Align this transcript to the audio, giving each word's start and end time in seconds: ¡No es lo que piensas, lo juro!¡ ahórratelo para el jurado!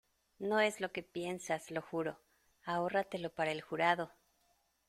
¡No 0.39 0.59
es 0.59 0.81
lo 0.81 0.91
que 0.91 1.03
piensas, 1.03 1.69
lo 1.69 1.83
juro!¡ 1.83 2.17
ahórratelo 2.65 3.29
para 3.35 3.51
el 3.51 3.61
jurado! 3.61 4.11